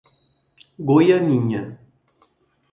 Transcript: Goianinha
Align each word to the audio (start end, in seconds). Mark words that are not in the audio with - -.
Goianinha 0.87 1.61